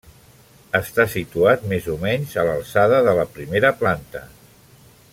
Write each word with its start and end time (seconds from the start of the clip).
Està 0.79 1.05
situat 1.15 1.67
més 1.73 1.89
o 1.97 1.97
menys 2.05 2.33
a 2.43 2.47
l'alçada 2.49 3.05
de 3.09 3.15
la 3.21 3.27
primera 3.39 3.73
planta. 3.83 4.27